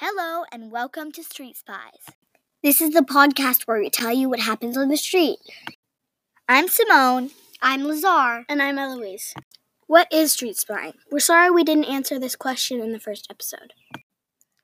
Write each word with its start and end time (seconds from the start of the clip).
Hello, 0.00 0.44
and 0.52 0.70
welcome 0.70 1.10
to 1.10 1.24
Street 1.24 1.56
Spies. 1.56 2.14
This 2.62 2.80
is 2.80 2.90
the 2.90 3.00
podcast 3.00 3.64
where 3.64 3.80
we 3.80 3.90
tell 3.90 4.12
you 4.12 4.28
what 4.28 4.38
happens 4.38 4.76
on 4.76 4.90
the 4.90 4.96
street. 4.96 5.40
I'm 6.48 6.68
Simone. 6.68 7.30
I'm 7.60 7.82
Lazar. 7.82 8.44
And 8.48 8.62
I'm 8.62 8.78
Eloise. 8.78 9.34
What 9.88 10.06
is 10.12 10.30
street 10.30 10.56
spying? 10.56 10.92
We're 11.10 11.18
sorry 11.18 11.50
we 11.50 11.64
didn't 11.64 11.86
answer 11.86 12.16
this 12.16 12.36
question 12.36 12.80
in 12.80 12.92
the 12.92 13.00
first 13.00 13.26
episode. 13.28 13.72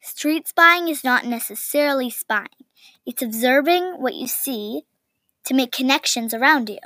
Street 0.01 0.47
spying 0.47 0.87
is 0.87 1.03
not 1.03 1.27
necessarily 1.27 2.11
spying, 2.11 2.47
it's 3.05 3.21
observing 3.21 4.01
what 4.01 4.15
you 4.15 4.29
see 4.29 4.83
to 5.47 5.55
make 5.55 5.73
connections 5.73 6.33
around 6.33 6.69
you. 6.69 6.79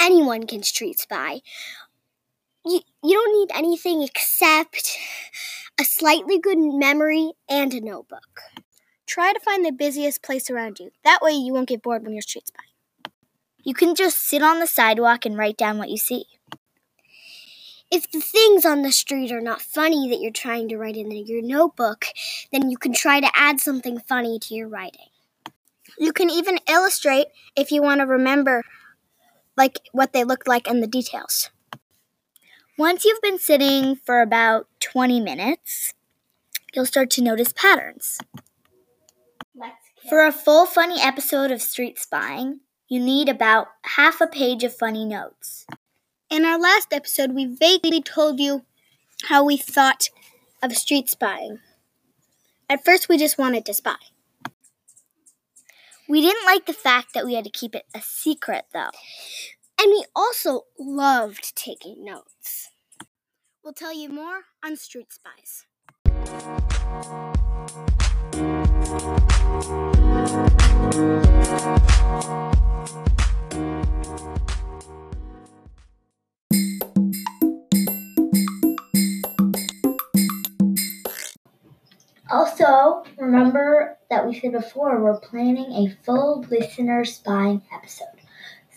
Anyone 0.00 0.46
can 0.46 0.62
street 0.62 1.00
spy. 1.00 1.40
You, 2.64 2.80
you 3.02 3.12
don't 3.12 3.40
need 3.40 3.58
anything 3.58 4.02
except 4.02 4.96
a 5.80 5.84
slightly 5.84 6.38
good 6.38 6.58
memory 6.58 7.32
and 7.48 7.74
a 7.74 7.80
notebook. 7.80 8.40
Try 9.06 9.32
to 9.32 9.40
find 9.40 9.64
the 9.64 9.72
busiest 9.72 10.22
place 10.22 10.48
around 10.48 10.78
you. 10.78 10.90
That 11.04 11.20
way 11.20 11.32
you 11.32 11.52
won't 11.52 11.68
get 11.68 11.82
bored 11.82 12.02
when 12.02 12.12
you're 12.12 12.22
street 12.22 12.48
spying. 12.48 13.12
You 13.62 13.74
can 13.74 13.94
just 13.94 14.18
sit 14.18 14.42
on 14.42 14.60
the 14.60 14.66
sidewalk 14.66 15.24
and 15.24 15.36
write 15.36 15.56
down 15.56 15.78
what 15.78 15.90
you 15.90 15.96
see. 15.96 16.26
If 17.90 18.10
the 18.10 18.20
things 18.20 18.64
on 18.64 18.82
the 18.82 18.92
street 18.92 19.30
are 19.30 19.40
not 19.40 19.62
funny 19.62 20.08
that 20.08 20.20
you're 20.20 20.32
trying 20.32 20.68
to 20.68 20.76
write 20.76 20.96
in 20.96 21.10
your 21.10 21.42
notebook, 21.42 22.06
then 22.52 22.70
you 22.70 22.76
can 22.76 22.92
try 22.92 23.20
to 23.20 23.30
add 23.34 23.60
something 23.60 23.98
funny 24.00 24.38
to 24.40 24.54
your 24.54 24.68
writing. 24.68 25.06
You 25.98 26.12
can 26.12 26.30
even 26.30 26.58
illustrate 26.68 27.26
if 27.56 27.70
you 27.70 27.82
want 27.82 28.00
to 28.00 28.06
remember 28.06 28.64
like 29.56 29.80
what 29.92 30.12
they 30.12 30.24
look 30.24 30.46
like 30.46 30.68
and 30.68 30.82
the 30.82 30.86
details. 30.86 31.50
Once 32.76 33.04
you've 33.04 33.22
been 33.22 33.38
sitting 33.38 33.94
for 33.94 34.20
about 34.20 34.66
20 34.80 35.20
minutes, 35.20 35.94
you'll 36.74 36.84
start 36.84 37.08
to 37.08 37.22
notice 37.22 37.52
patterns. 37.52 38.18
For 40.08 40.26
a 40.26 40.32
full 40.32 40.66
funny 40.66 41.00
episode 41.00 41.52
of 41.52 41.62
Street 41.62 42.00
Spying, 42.00 42.60
you 42.88 42.98
need 42.98 43.28
about 43.28 43.68
half 43.82 44.20
a 44.20 44.26
page 44.26 44.64
of 44.64 44.76
funny 44.76 45.04
notes. 45.04 45.66
In 46.28 46.44
our 46.44 46.58
last 46.58 46.92
episode, 46.92 47.32
we 47.32 47.46
vaguely 47.46 48.02
told 48.02 48.40
you 48.40 48.64
how 49.28 49.44
we 49.44 49.56
thought 49.56 50.08
of 50.60 50.76
street 50.76 51.08
spying. 51.08 51.60
At 52.68 52.84
first, 52.84 53.08
we 53.08 53.18
just 53.18 53.38
wanted 53.38 53.64
to 53.66 53.74
spy. 53.74 53.94
We 56.08 56.20
didn't 56.20 56.44
like 56.44 56.66
the 56.66 56.72
fact 56.72 57.14
that 57.14 57.24
we 57.24 57.34
had 57.34 57.44
to 57.44 57.50
keep 57.50 57.76
it 57.76 57.84
a 57.94 58.00
secret, 58.02 58.64
though. 58.72 58.90
And 59.84 59.90
we 59.90 60.06
also 60.16 60.62
loved 60.78 61.54
taking 61.54 62.06
notes. 62.06 62.70
We'll 63.62 63.74
tell 63.74 63.92
you 63.92 64.08
more 64.08 64.44
on 64.64 64.76
Street 64.76 65.08
Spies. 65.12 65.66
Also, 82.30 83.04
remember 83.18 83.98
that 84.08 84.26
we 84.26 84.40
said 84.40 84.52
before 84.52 85.04
we're 85.04 85.20
planning 85.20 85.72
a 85.72 85.94
full 86.06 86.42
listener 86.48 87.04
spying 87.04 87.60
episode. 87.70 88.23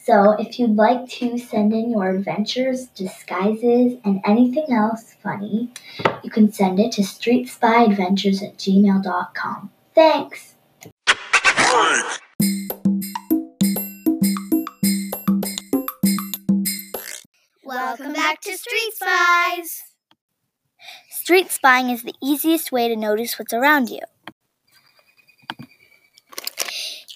So 0.08 0.32
if 0.40 0.58
you'd 0.58 0.78
like 0.78 1.10
to 1.20 1.38
send 1.38 1.74
in 1.74 1.92
your 1.92 2.12
adventures, 2.12 2.86
disguises, 2.96 4.00
and 4.06 4.22
anything 4.24 4.72
else 4.72 5.18
funny, 5.22 5.70
you 6.24 6.30
can 6.30 6.50
send 6.50 6.80
it 6.80 6.94
to 6.94 7.02
streetspyadventures 7.02 8.42
at 8.42 8.58
gmail.com. 8.58 9.70
Thanks! 9.94 10.56
Welcome 17.66 18.14
back 18.14 18.40
to 18.44 18.58
Street 18.58 18.94
Spies! 18.94 19.84
Street 21.10 21.52
spying 21.52 21.90
is 21.90 22.04
the 22.04 22.16
easiest 22.24 22.72
way 22.72 22.88
to 22.88 22.96
notice 22.96 23.38
what's 23.38 23.52
around 23.52 23.90
you. 23.90 24.00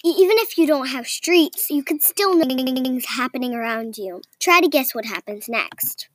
Even 0.04 0.36
if 0.38 0.58
you 0.58 0.66
don't 0.66 0.88
have 0.88 1.06
streets, 1.06 1.70
you 1.70 1.84
can 1.84 2.00
still 2.00 2.36
know 2.36 2.44
things 2.44 3.04
happening 3.06 3.54
around 3.54 3.96
you. 3.96 4.20
Try 4.40 4.60
to 4.60 4.68
guess 4.68 4.94
what 4.94 5.04
happens 5.04 5.48
next. 5.48 6.08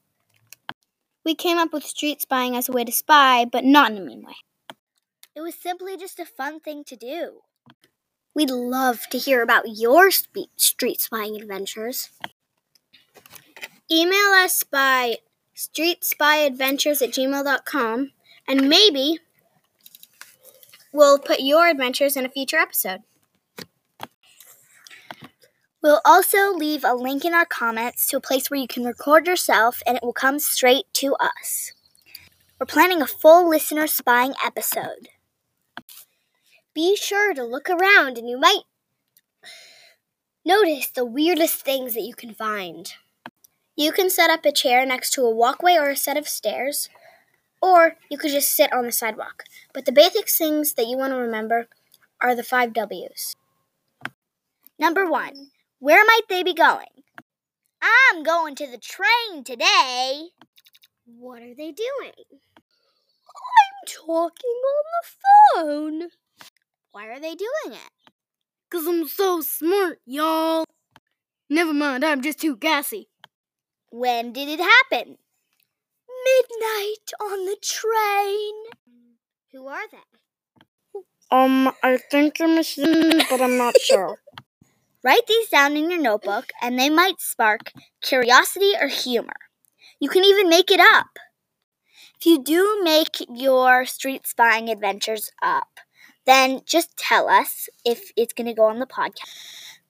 We 1.23 1.35
came 1.35 1.57
up 1.57 1.71
with 1.71 1.85
street 1.85 2.21
spying 2.21 2.55
as 2.55 2.67
a 2.67 2.73
way 2.73 2.83
to 2.83 2.91
spy, 2.91 3.45
but 3.45 3.63
not 3.63 3.91
in 3.91 3.97
a 3.97 4.01
mean 4.01 4.23
way. 4.25 4.35
It 5.35 5.41
was 5.41 5.55
simply 5.55 5.95
just 5.95 6.19
a 6.19 6.25
fun 6.25 6.59
thing 6.59 6.83
to 6.85 6.95
do. 6.95 7.41
We'd 8.33 8.49
love 8.49 9.07
to 9.11 9.17
hear 9.17 9.41
about 9.41 9.65
your 9.67 10.09
street 10.11 10.99
spying 11.01 11.35
adventures. 11.35 12.09
Email 13.91 14.31
us 14.33 14.63
by 14.63 15.17
streetspyadventures 15.55 17.01
at 17.01 17.13
gmail.com 17.13 18.11
and 18.47 18.69
maybe 18.69 19.19
we'll 20.91 21.19
put 21.19 21.39
your 21.39 21.67
adventures 21.67 22.15
in 22.17 22.25
a 22.25 22.29
future 22.29 22.57
episode. 22.57 23.01
We'll 25.81 26.01
also 26.03 26.53
leave 26.53 26.83
a 26.83 26.95
link 26.95 27.23
in 27.23 27.33
our 27.33 27.45
comments 27.45 28.07
to 28.07 28.17
a 28.17 28.21
place 28.21 28.49
where 28.49 28.59
you 28.59 28.67
can 28.67 28.83
record 28.83 29.27
yourself 29.27 29.81
and 29.85 29.95
it 29.95 30.03
will 30.03 30.13
come 30.13 30.39
straight 30.39 30.85
to 30.93 31.15
us. 31.15 31.73
We're 32.59 32.65
planning 32.65 33.01
a 33.01 33.07
full 33.07 33.47
listener 33.47 33.85
spying 33.85 34.33
episode. 34.43 35.09
Be 36.73 36.95
sure 36.95 37.33
to 37.33 37.43
look 37.43 37.69
around 37.69 38.17
and 38.17 38.27
you 38.27 38.39
might 38.39 38.63
notice 40.43 40.87
the 40.87 41.05
weirdest 41.05 41.61
things 41.61 41.93
that 41.93 42.01
you 42.01 42.15
can 42.15 42.33
find. 42.33 42.93
You 43.75 43.91
can 43.91 44.09
set 44.09 44.31
up 44.31 44.43
a 44.43 44.51
chair 44.51 44.83
next 44.85 45.11
to 45.11 45.21
a 45.21 45.29
walkway 45.29 45.75
or 45.75 45.91
a 45.91 45.95
set 45.95 46.17
of 46.17 46.27
stairs, 46.27 46.89
or 47.61 47.97
you 48.09 48.17
could 48.17 48.31
just 48.31 48.55
sit 48.55 48.73
on 48.73 48.85
the 48.85 48.91
sidewalk. 48.91 49.43
But 49.71 49.85
the 49.85 49.91
basic 49.91 50.27
things 50.27 50.73
that 50.73 50.87
you 50.87 50.97
want 50.97 51.13
to 51.13 51.17
remember 51.17 51.67
are 52.19 52.33
the 52.33 52.43
five 52.43 52.73
W's. 52.73 53.35
Number 54.79 55.05
one, 55.09 55.51
where 55.79 56.03
might 56.05 56.27
they 56.29 56.43
be 56.43 56.53
going? 56.53 56.85
I'm 57.81 58.23
going 58.23 58.55
to 58.55 58.67
the 58.67 58.77
train 58.77 59.43
today. 59.43 60.29
What 61.05 61.41
are 61.41 61.55
they 61.55 61.71
doing? 61.71 62.13
I'm 62.29 63.87
talking 63.87 64.61
on 64.65 64.83
the 64.93 65.07
phone. 65.55 66.09
Why 66.91 67.07
are 67.07 67.19
they 67.19 67.35
doing 67.35 67.73
it? 67.73 67.91
Cause 68.69 68.85
I'm 68.87 69.07
so 69.07 69.41
smart, 69.41 69.99
y'all. 70.05 70.65
Never 71.49 71.73
mind, 71.73 72.03
I'm 72.03 72.21
just 72.21 72.41
too 72.41 72.57
gassy. 72.57 73.07
When 73.91 74.33
did 74.33 74.49
it 74.49 74.59
happen? 74.59 75.17
Midnight 76.25 77.11
on 77.21 77.45
the 77.45 77.57
train. 77.61 78.53
Who 79.53 79.67
are 79.67 79.87
they? 79.89 79.97
Um, 81.31 81.71
I 81.83 81.97
think 81.97 82.39
you're 82.39 82.47
missing, 82.49 83.21
but 83.29 83.41
I'm 83.41 83.57
not 83.57 83.77
sure. 83.81 84.17
Write 85.03 85.27
these 85.27 85.49
down 85.49 85.77
in 85.77 85.89
your 85.89 86.01
notebook, 86.01 86.49
and 86.61 86.77
they 86.77 86.89
might 86.89 87.19
spark 87.21 87.71
curiosity 88.01 88.73
or 88.79 88.87
humor. 88.87 89.35
You 89.99 90.09
can 90.09 90.23
even 90.23 90.49
make 90.49 90.71
it 90.71 90.79
up. 90.79 91.07
If 92.19 92.25
you 92.25 92.43
do 92.43 92.81
make 92.83 93.25
your 93.29 93.85
street 93.85 94.27
spying 94.27 94.69
adventures 94.69 95.31
up, 95.41 95.79
then 96.25 96.61
just 96.65 96.97
tell 96.97 97.29
us 97.29 97.69
if 97.85 98.11
it's 98.17 98.33
going 98.33 98.47
to 98.47 98.53
go 98.53 98.65
on 98.65 98.79
the 98.79 98.85
podcast. 98.85 99.21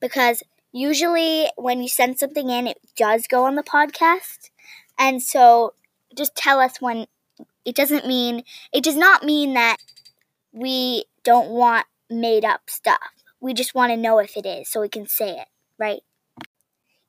Because 0.00 0.42
usually 0.72 1.48
when 1.56 1.82
you 1.82 1.88
send 1.88 2.18
something 2.18 2.50
in, 2.50 2.66
it 2.66 2.78
does 2.96 3.26
go 3.26 3.44
on 3.44 3.56
the 3.56 3.62
podcast. 3.62 4.50
And 4.98 5.22
so 5.22 5.74
just 6.16 6.34
tell 6.36 6.60
us 6.60 6.80
when 6.80 7.06
it 7.64 7.74
doesn't 7.74 8.06
mean, 8.06 8.44
it 8.72 8.84
does 8.84 8.96
not 8.96 9.24
mean 9.24 9.54
that 9.54 9.78
we 10.52 11.04
don't 11.24 11.50
want 11.50 11.86
made 12.10 12.44
up 12.44 12.62
stuff. 12.68 13.17
We 13.40 13.54
just 13.54 13.74
want 13.74 13.90
to 13.92 13.96
know 13.96 14.18
if 14.18 14.36
it 14.36 14.46
is 14.46 14.68
so 14.68 14.80
we 14.80 14.88
can 14.88 15.06
say 15.06 15.30
it, 15.30 15.48
right? 15.78 16.00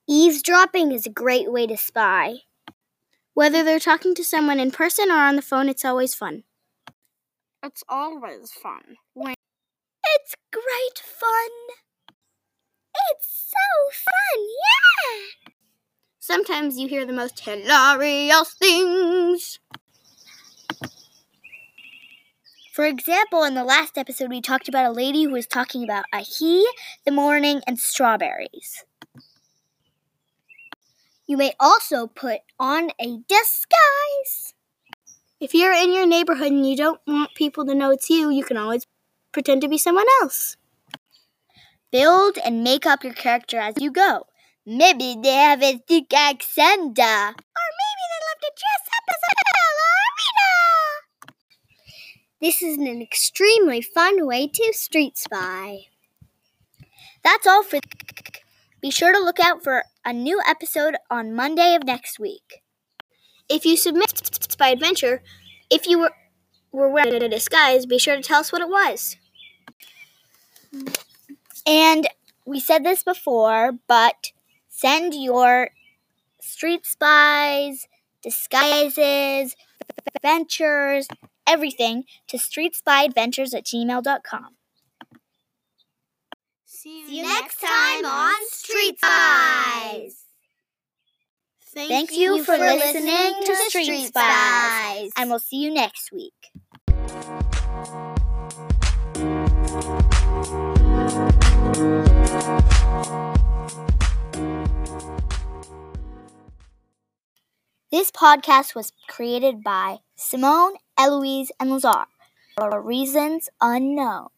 Eavesdropping 0.08 0.92
is 0.92 1.06
a 1.06 1.10
great 1.10 1.50
way 1.52 1.66
to 1.66 1.76
spy. 1.76 2.38
Whether 3.34 3.62
they're 3.62 3.78
talking 3.78 4.14
to 4.16 4.24
someone 4.24 4.60
in 4.60 4.70
person 4.70 5.10
or 5.10 5.18
on 5.18 5.36
the 5.36 5.42
phone, 5.42 5.68
it's 5.68 5.84
always 5.84 6.14
fun. 6.14 6.44
It's 7.62 7.84
always 7.88 8.52
fun. 8.52 8.96
When 9.14 9.34
it's 10.16 10.34
great 10.52 10.98
fun. 10.98 11.50
It's 13.12 13.52
so 13.52 13.90
fun, 13.92 14.46
yeah! 14.66 15.52
Sometimes 16.18 16.78
you 16.78 16.88
hear 16.88 17.06
the 17.06 17.12
most 17.12 17.40
hilarious 17.40 18.54
things. 18.58 19.58
For 22.80 22.86
example, 22.86 23.44
in 23.44 23.52
the 23.52 23.62
last 23.62 23.98
episode, 23.98 24.30
we 24.30 24.40
talked 24.40 24.66
about 24.66 24.86
a 24.86 24.90
lady 24.90 25.24
who 25.24 25.32
was 25.32 25.46
talking 25.46 25.84
about 25.84 26.06
a 26.14 26.20
he, 26.20 26.66
the 27.04 27.10
morning, 27.12 27.60
and 27.66 27.78
strawberries. 27.78 28.86
You 31.26 31.36
may 31.36 31.52
also 31.60 32.06
put 32.06 32.38
on 32.58 32.92
a 32.98 33.18
disguise. 33.28 34.54
If 35.40 35.52
you're 35.52 35.74
in 35.74 35.92
your 35.92 36.06
neighborhood 36.06 36.52
and 36.52 36.66
you 36.66 36.74
don't 36.74 37.02
want 37.06 37.34
people 37.34 37.66
to 37.66 37.74
know 37.74 37.90
it's 37.90 38.08
you, 38.08 38.30
you 38.30 38.44
can 38.44 38.56
always 38.56 38.86
pretend 39.30 39.60
to 39.60 39.68
be 39.68 39.76
someone 39.76 40.06
else. 40.22 40.56
Build 41.92 42.38
and 42.42 42.64
make 42.64 42.86
up 42.86 43.04
your 43.04 43.12
character 43.12 43.58
as 43.58 43.74
you 43.78 43.90
go. 43.90 44.24
Maybe 44.64 45.18
they 45.22 45.34
have 45.34 45.62
a 45.62 45.82
thick 45.86 46.14
accent. 46.14 46.98
uh, 46.98 47.34
Or 47.36 47.68
maybe 47.82 48.04
they 48.08 48.20
love 48.24 48.40
to 48.40 48.52
dress 48.56 48.88
up 48.88 49.04
as 49.10 49.16
a. 49.16 49.49
This 52.40 52.62
is 52.62 52.78
an 52.78 53.02
extremely 53.02 53.82
fun 53.82 54.26
way 54.26 54.48
to 54.48 54.72
street 54.72 55.18
spy. 55.18 55.88
That's 57.22 57.46
all 57.46 57.62
for. 57.62 57.80
Be 58.80 58.90
sure 58.90 59.12
to 59.12 59.18
look 59.18 59.38
out 59.38 59.62
for 59.62 59.84
a 60.06 60.14
new 60.14 60.40
episode 60.48 60.96
on 61.10 61.34
Monday 61.34 61.74
of 61.74 61.84
next 61.84 62.18
week. 62.18 62.62
If 63.50 63.66
you 63.66 63.76
submit 63.76 64.12
Spy 64.50 64.70
Adventure, 64.70 65.22
if 65.68 65.86
you 65.86 65.98
were, 65.98 66.12
were 66.72 66.88
wearing 66.88 67.22
a 67.22 67.28
disguise, 67.28 67.84
be 67.84 67.98
sure 67.98 68.16
to 68.16 68.22
tell 68.22 68.40
us 68.40 68.52
what 68.52 68.62
it 68.62 68.70
was. 68.70 69.16
And 71.66 72.08
we 72.46 72.58
said 72.58 72.84
this 72.84 73.02
before, 73.02 73.72
but 73.86 74.32
send 74.70 75.12
your 75.12 75.70
street 76.40 76.86
spies, 76.86 77.86
disguises, 78.22 79.56
adventures, 80.14 81.06
everything 81.46 82.04
to 82.28 82.36
streetspyadventures 82.36 83.54
at 83.54 83.64
gmail.com. 83.64 84.56
See 86.64 87.16
you 87.16 87.22
next 87.24 87.60
time 87.60 88.06
on 88.06 88.34
Street 88.48 88.98
Spies. 88.98 90.24
Thank 91.74 92.16
you 92.16 92.42
for 92.42 92.56
listening 92.56 93.34
to 93.44 93.54
Street 93.68 94.06
Spies, 94.06 95.10
and 95.16 95.30
we'll 95.30 95.38
see 95.38 95.58
you 95.58 95.72
next 95.72 96.10
week. 96.10 96.34
Podcast 108.20 108.74
was 108.74 108.92
created 109.08 109.64
by 109.64 109.96
Simone, 110.14 110.74
Eloise, 110.98 111.50
and 111.58 111.70
Lazar 111.70 112.04
for 112.54 112.82
reasons 112.82 113.48
unknown. 113.62 114.28